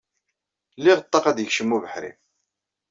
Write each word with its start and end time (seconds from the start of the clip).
Ldiɣ 0.77 0.99
ṭṭaq 1.03 1.25
ad 1.27 1.33
d-yekcem 1.37 1.73
ubeḥri. 1.75 2.11